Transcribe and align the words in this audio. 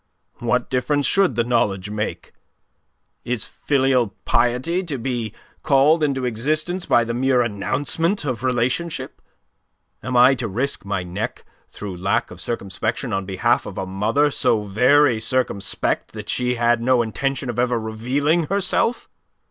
"What 0.39 0.71
difference 0.71 1.05
should 1.05 1.35
the 1.35 1.43
knowledge 1.43 1.91
make? 1.91 2.31
Is 3.23 3.45
filial 3.45 4.15
piety 4.25 4.81
to 4.81 4.97
be 4.97 5.31
called 5.61 6.01
into 6.03 6.25
existence 6.25 6.87
by 6.87 7.03
the 7.03 7.13
mere 7.13 7.43
announcement 7.43 8.25
of 8.25 8.43
relationship? 8.43 9.21
Am 10.01 10.17
I 10.17 10.33
to 10.33 10.47
risk 10.47 10.85
my 10.85 11.03
neck 11.03 11.45
through 11.69 11.97
lack 11.97 12.31
of 12.31 12.41
circumspection 12.41 13.13
on 13.13 13.27
behalf 13.27 13.67
of 13.67 13.77
a 13.77 13.85
mother 13.85 14.31
so 14.31 14.63
very 14.63 15.19
circumspect 15.21 16.13
that 16.13 16.29
she 16.29 16.55
had 16.55 16.81
no 16.81 17.03
intention 17.03 17.47
of 17.47 17.59
ever 17.59 17.79
revealing 17.79 18.45
herself? 18.47 19.07